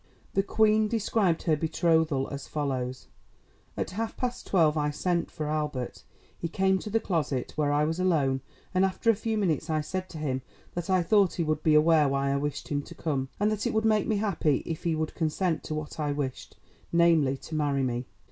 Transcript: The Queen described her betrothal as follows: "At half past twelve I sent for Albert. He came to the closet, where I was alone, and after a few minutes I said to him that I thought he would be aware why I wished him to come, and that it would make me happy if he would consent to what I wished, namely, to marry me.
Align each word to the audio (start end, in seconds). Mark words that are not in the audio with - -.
The 0.33 0.41
Queen 0.41 0.87
described 0.87 1.43
her 1.43 1.55
betrothal 1.55 2.27
as 2.29 2.47
follows: 2.47 3.05
"At 3.77 3.91
half 3.91 4.17
past 4.17 4.47
twelve 4.47 4.75
I 4.75 4.89
sent 4.89 5.29
for 5.29 5.45
Albert. 5.45 6.05
He 6.39 6.47
came 6.47 6.79
to 6.79 6.89
the 6.89 6.99
closet, 6.99 7.53
where 7.55 7.71
I 7.71 7.83
was 7.83 7.99
alone, 7.99 8.41
and 8.73 8.83
after 8.83 9.11
a 9.11 9.15
few 9.15 9.37
minutes 9.37 9.69
I 9.69 9.81
said 9.81 10.09
to 10.09 10.17
him 10.17 10.41
that 10.73 10.89
I 10.89 11.03
thought 11.03 11.33
he 11.35 11.43
would 11.43 11.61
be 11.61 11.75
aware 11.75 12.07
why 12.09 12.31
I 12.31 12.37
wished 12.37 12.69
him 12.69 12.81
to 12.81 12.95
come, 12.95 13.29
and 13.39 13.51
that 13.51 13.67
it 13.67 13.75
would 13.75 13.85
make 13.85 14.07
me 14.07 14.17
happy 14.17 14.63
if 14.65 14.85
he 14.85 14.95
would 14.95 15.13
consent 15.13 15.61
to 15.65 15.75
what 15.75 15.99
I 15.99 16.11
wished, 16.13 16.55
namely, 16.91 17.37
to 17.37 17.53
marry 17.53 17.83
me. 17.83 18.07